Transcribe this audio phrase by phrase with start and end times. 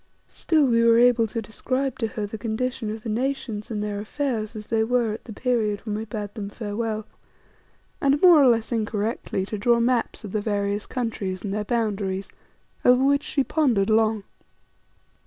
[0.27, 3.99] Still we were able to describe to her the condition of the nations and their
[3.99, 7.05] affairs as they were at the period when we bade them farewell,
[8.01, 12.29] and, more or less incorrectly, to draw maps of the various countries and their boundaries,
[12.83, 14.23] over which she pondered long.